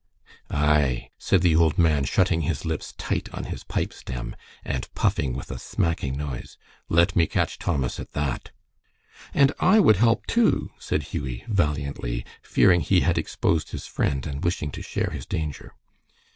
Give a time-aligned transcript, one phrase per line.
[0.49, 4.35] "Ay," said the old man, shutting his lips tight on his pipestem
[4.65, 6.57] and puffing with a smacking noise,
[6.89, 8.49] "let me catch Thomas at that!"
[9.31, 14.43] "And I would help, too," said Hughie, valiantly, fearing he had exposed his friend, and
[14.43, 15.75] wishing to share his danger.